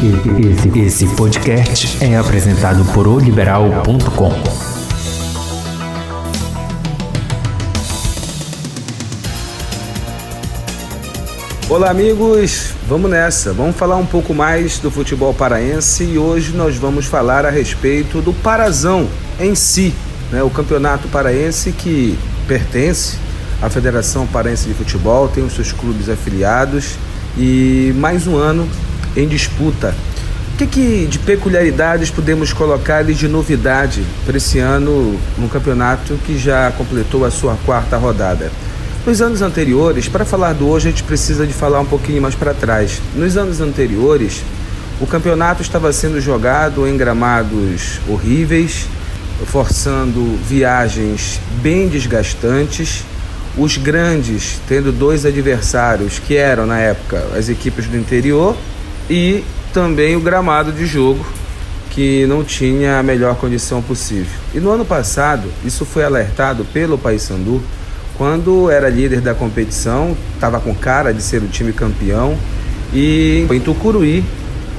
[0.00, 4.30] Esse, esse podcast é apresentado por oliberal.com.
[11.68, 12.74] Olá, amigos.
[12.86, 13.52] Vamos nessa.
[13.52, 18.22] Vamos falar um pouco mais do futebol paraense e hoje nós vamos falar a respeito
[18.22, 19.08] do Parazão
[19.40, 19.92] em si,
[20.30, 20.44] né?
[20.44, 23.18] O campeonato paraense que pertence
[23.60, 26.94] à Federação Paraense de Futebol, tem os seus clubes afiliados
[27.36, 28.68] e mais um ano
[29.18, 29.94] em disputa.
[30.54, 36.38] O que, que de peculiaridades podemos colocar de novidade para esse ano no campeonato que
[36.38, 38.50] já completou a sua quarta rodada?
[39.06, 42.34] Nos anos anteriores, para falar do hoje, a gente precisa de falar um pouquinho mais
[42.34, 43.00] para trás.
[43.14, 44.42] Nos anos anteriores,
[45.00, 48.86] o campeonato estava sendo jogado em gramados horríveis,
[49.46, 53.04] forçando viagens bem desgastantes.
[53.56, 58.56] Os grandes tendo dois adversários que eram na época as equipes do interior
[59.08, 61.24] e também o gramado de jogo
[61.90, 64.38] que não tinha a melhor condição possível.
[64.54, 67.62] E no ano passado, isso foi alertado pelo Paysandu
[68.18, 72.36] quando era líder da competição, estava com cara de ser o time campeão.
[72.92, 74.24] E em Tucuruí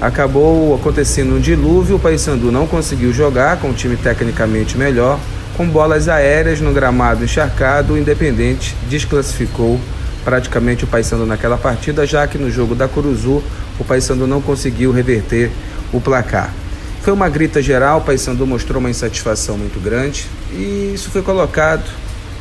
[0.00, 5.18] acabou acontecendo um dilúvio, o Paysandu não conseguiu jogar com um time tecnicamente melhor,
[5.56, 9.80] com bolas aéreas no gramado encharcado, o Independente desclassificou
[10.24, 13.42] praticamente o Paysandu naquela partida, já que no jogo da Curuzu
[13.78, 15.50] o Paysandu não conseguiu reverter
[15.92, 16.52] o placar.
[17.02, 21.84] Foi uma grita geral, o Paysandu mostrou uma insatisfação muito grande e isso foi colocado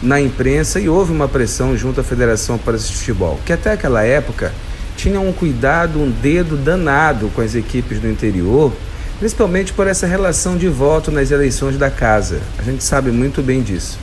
[0.02, 4.04] na imprensa e houve uma pressão junto à Federação para esse Futebol, que até aquela
[4.04, 4.54] época
[4.96, 8.74] tinha um cuidado, um dedo danado com as equipes do interior,
[9.20, 12.40] principalmente por essa relação de voto nas eleições da casa.
[12.58, 14.00] A gente sabe muito bem disso.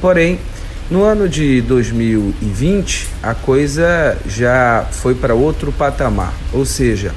[0.00, 0.38] Porém,
[0.90, 7.12] no ano de 2020, a coisa já foi para outro patamar, ou seja,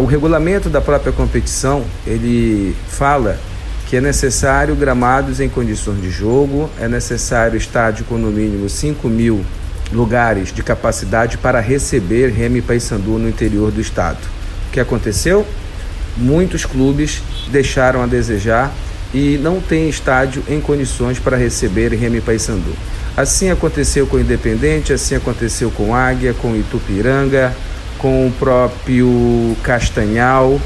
[0.00, 3.38] o regulamento da própria competição ele fala
[3.88, 9.06] que é necessário gramados em condições de jogo, é necessário estádio com no mínimo 5
[9.06, 9.44] mil
[9.92, 14.18] lugares de capacidade para receber Remy Paysandu no interior do estado.
[14.68, 15.46] O que aconteceu?
[16.16, 18.72] Muitos clubes deixaram a desejar
[19.14, 22.72] e não tem estádio em condições para receber Remy Paysandu.
[23.16, 27.54] Assim aconteceu com o Independente, assim aconteceu com Águia, com Itupiranga,
[27.98, 30.58] com o próprio Castanhal,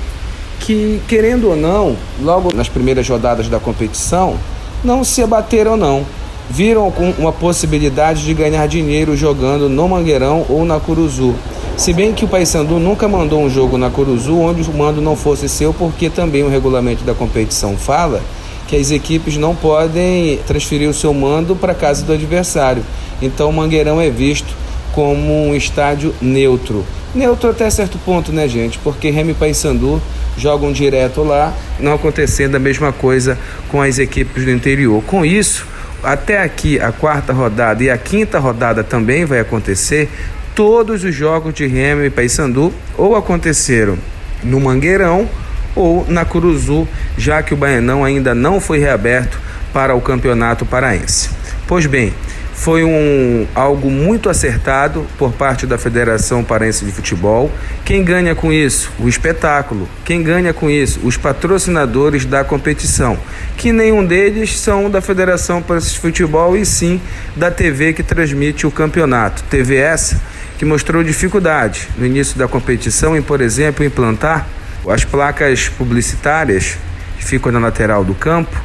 [0.60, 4.38] que, querendo ou não, logo nas primeiras rodadas da competição,
[4.84, 6.06] não se abateram não.
[6.48, 11.34] Viram com uma possibilidade de ganhar dinheiro jogando no Mangueirão ou na Curuzu.
[11.76, 15.14] Se bem que o Paysandu nunca mandou um jogo na Curuzu onde o mando não
[15.14, 18.22] fosse seu, porque também o regulamento da competição fala
[18.66, 22.82] que as equipes não podem transferir o seu mando para casa do adversário.
[23.20, 24.54] Então o Mangueirão é visto
[24.94, 26.82] como um estádio neutro.
[27.14, 28.78] Neutro até certo ponto, né, gente?
[28.78, 30.00] Porque Remy Paysandu
[30.38, 33.38] jogam direto lá, não acontecendo a mesma coisa
[33.70, 35.03] com as equipes do interior.
[35.04, 35.66] Com isso,
[36.03, 40.08] até aqui a quarta rodada e a quinta rodada também vai acontecer.
[40.56, 43.99] Todos os jogos de Remo e Paysandu ou aconteceram
[44.43, 45.28] no Mangueirão
[45.75, 49.39] ou na Curuzu, já que o Baianão ainda não foi reaberto
[49.71, 51.28] para o Campeonato Paraense.
[51.67, 52.15] Pois bem,
[52.55, 57.53] foi um, algo muito acertado por parte da Federação Paraense de Futebol.
[57.84, 58.91] Quem ganha com isso?
[58.99, 59.87] O espetáculo.
[60.06, 61.00] Quem ganha com isso?
[61.05, 63.19] Os patrocinadores da competição,
[63.59, 66.99] que nenhum deles são da Federação Paraense de Futebol e sim
[67.37, 69.43] da TV que transmite o campeonato.
[69.50, 70.19] TV essa
[70.59, 74.47] que mostrou dificuldade no início da competição em, por exemplo, implantar
[74.89, 76.77] as placas publicitárias
[77.19, 78.56] que ficam na lateral do campo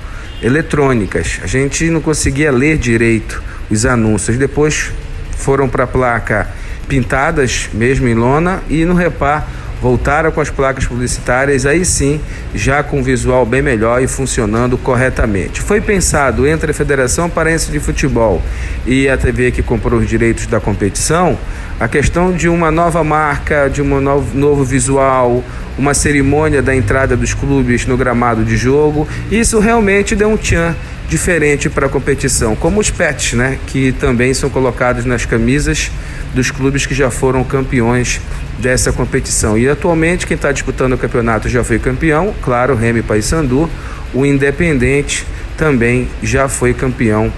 [0.41, 1.40] eletrônicas.
[1.44, 4.38] A gente não conseguia ler direito os anúncios.
[4.38, 4.91] Depois
[5.38, 6.50] foram para a placa
[6.88, 9.47] pintadas, mesmo em lona, e no repar
[9.81, 12.21] voltaram com as placas publicitárias, aí sim,
[12.53, 15.61] já com visual bem melhor e funcionando corretamente.
[15.61, 18.41] Foi pensado entre a Federação Paraense de Futebol
[18.85, 21.37] e a TV que comprou os direitos da competição
[21.81, 25.43] a questão de uma nova marca, de um novo, novo visual,
[25.79, 29.07] uma cerimônia da entrada dos clubes no gramado de jogo.
[29.31, 30.75] Isso realmente deu um tchan
[31.11, 35.91] diferente para a competição, como os pets, né, que também são colocados nas camisas
[36.34, 38.22] dos clubes que já foram campeões
[38.58, 39.58] dessa competição.
[39.58, 43.69] E atualmente quem está disputando o campeonato já foi campeão, claro, Remy Paysandu,
[44.13, 45.28] o Independente
[45.58, 47.31] também já foi campeão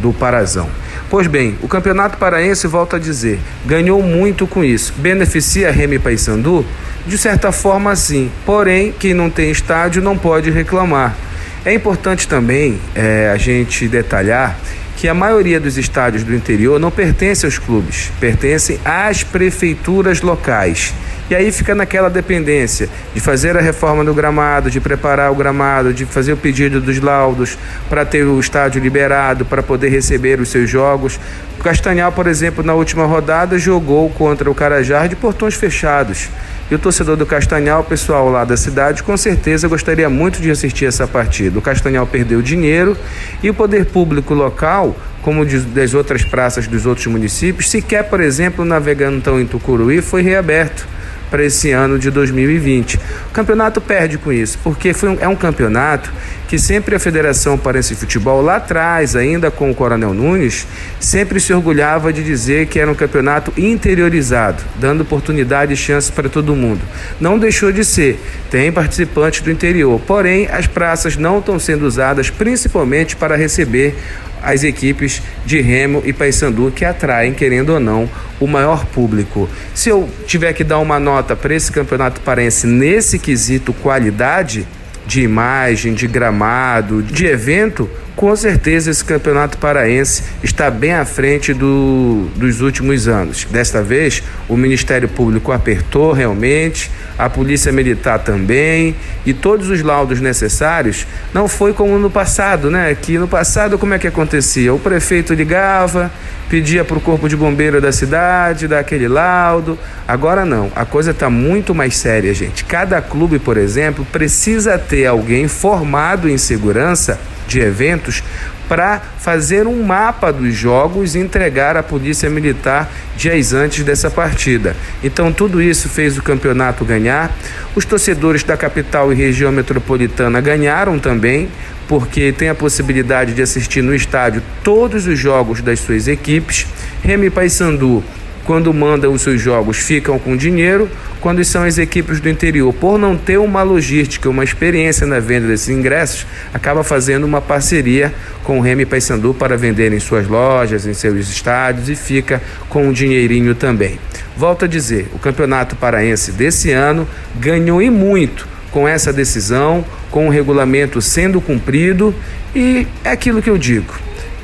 [0.00, 0.68] do Parazão.
[1.08, 4.92] Pois bem, o Campeonato Paraense, volta a dizer, ganhou muito com isso.
[4.96, 6.66] Beneficia Remy Paysandu?
[7.06, 8.28] De certa forma, sim.
[8.44, 11.16] Porém, quem não tem estádio não pode reclamar.
[11.64, 14.58] É importante também é, a gente detalhar
[14.96, 20.94] que a maioria dos estádios do interior não pertence aos clubes, pertencem às prefeituras locais.
[21.30, 25.94] E aí fica naquela dependência de fazer a reforma do gramado, de preparar o gramado,
[25.94, 27.56] de fazer o pedido dos laudos
[27.88, 31.20] para ter o estádio liberado, para poder receber os seus jogos.
[31.56, 36.28] O Castanhal, por exemplo, na última rodada jogou contra o Carajás de portões fechados.
[36.68, 40.86] E o torcedor do Castanhal, pessoal lá da cidade, com certeza gostaria muito de assistir
[40.86, 41.60] essa partida.
[41.60, 42.96] O Castanhal perdeu dinheiro
[43.40, 48.64] e o poder público local, como das outras praças dos outros municípios, sequer, por exemplo,
[48.64, 50.88] navegando tão em Tucuruí, foi reaberto
[51.30, 52.96] para esse ano de 2020.
[52.96, 56.12] O campeonato perde com isso, porque foi um, é um campeonato
[56.48, 60.66] que sempre a Federação Parense de Futebol, lá atrás, ainda com o Coronel Nunes,
[60.98, 66.28] sempre se orgulhava de dizer que era um campeonato interiorizado, dando oportunidade e chance para
[66.28, 66.80] todo mundo.
[67.20, 72.30] Não deixou de ser, tem participantes do interior, porém as praças não estão sendo usadas
[72.30, 73.96] principalmente para receber
[74.42, 78.08] as equipes de Remo e Paysandu que atraem, querendo ou não,
[78.38, 79.48] o maior público.
[79.74, 84.66] Se eu tiver que dar uma nota para esse campeonato parense nesse quesito qualidade
[85.06, 87.88] de imagem, de gramado, de evento,
[88.20, 93.46] com certeza esse campeonato paraense está bem à frente do, dos últimos anos.
[93.50, 98.94] Desta vez, o Ministério Público apertou realmente, a Polícia Militar também,
[99.24, 101.06] e todos os laudos necessários.
[101.32, 102.94] Não foi como no passado, né?
[102.94, 104.74] Que no passado, como é que acontecia?
[104.74, 106.12] O prefeito ligava,
[106.50, 109.78] pedia para o corpo de bombeiro da cidade dar aquele laudo.
[110.06, 112.66] Agora não, a coisa está muito mais séria, gente.
[112.66, 117.18] Cada clube, por exemplo, precisa ter alguém formado em segurança
[117.50, 118.22] de eventos
[118.68, 124.76] para fazer um mapa dos jogos e entregar à Polícia Militar dias antes dessa partida.
[125.02, 127.36] Então, tudo isso fez o campeonato ganhar.
[127.74, 131.48] Os torcedores da capital e região metropolitana ganharam também,
[131.88, 136.64] porque tem a possibilidade de assistir no estádio todos os jogos das suas equipes.
[137.02, 138.04] Remy Paysandu
[138.50, 140.90] quando mandam os seus jogos, ficam com dinheiro.
[141.20, 145.46] Quando são as equipes do interior, por não ter uma logística, uma experiência na venda
[145.46, 148.12] desses ingressos, acaba fazendo uma parceria
[148.42, 152.88] com o Remy Paysandu para vender em suas lojas, em seus estádios e fica com
[152.88, 154.00] um dinheirinho também.
[154.36, 157.06] Volto a dizer, o Campeonato Paraense desse ano
[157.38, 162.12] ganhou e muito com essa decisão, com o regulamento sendo cumprido
[162.52, 163.94] e é aquilo que eu digo.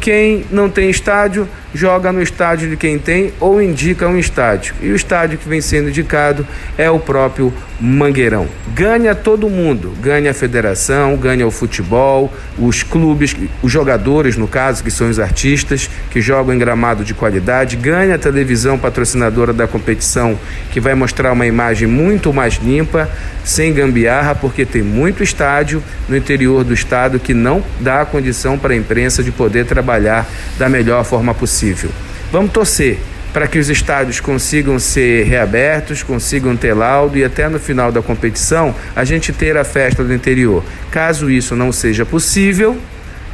[0.00, 4.74] Quem não tem estádio joga no estádio de quem tem ou indica um estádio.
[4.80, 6.46] E o estádio que vem sendo indicado
[6.76, 8.48] é o próprio Mangueirão.
[8.74, 14.82] Ganha todo mundo, ganha a federação, ganha o futebol, os clubes, os jogadores, no caso,
[14.82, 19.66] que são os artistas, que jogam em gramado de qualidade, ganha a televisão patrocinadora da
[19.66, 20.38] competição,
[20.70, 23.10] que vai mostrar uma imagem muito mais limpa,
[23.44, 28.72] sem gambiarra, porque tem muito estádio no interior do estado que não dá condição para
[28.72, 30.26] a imprensa de poder trabalhar
[30.58, 31.90] da melhor forma possível possível.
[32.30, 32.98] Vamos torcer
[33.32, 38.00] para que os estádios consigam ser reabertos, consigam ter laudo e até no final da
[38.00, 40.64] competição a gente ter a festa do interior.
[40.90, 42.78] Caso isso não seja possível,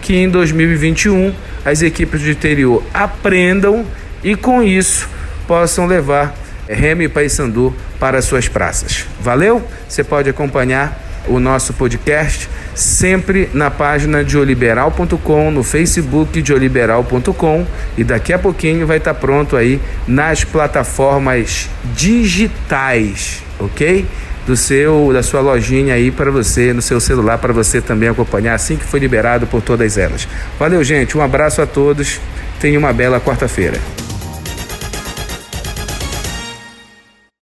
[0.01, 1.33] que em 2021
[1.65, 3.85] as equipes do interior aprendam
[4.25, 5.09] e com isso
[5.47, 6.35] possam levar
[6.69, 9.07] Remy e Paysandu para suas praças.
[9.21, 9.63] Valeu?
[9.89, 17.67] Você pode acompanhar o nosso podcast sempre na página de oliberal.com, no Facebook de oliberal.com
[17.97, 24.07] e daqui a pouquinho vai estar pronto aí nas plataformas digitais, ok?
[24.47, 28.55] Do seu, da sua lojinha aí para você, no seu celular, para você também acompanhar
[28.55, 30.27] assim que foi liberado por todas elas.
[30.59, 32.21] Valeu, gente, um abraço a todos,
[32.59, 33.79] tenha uma bela quarta-feira.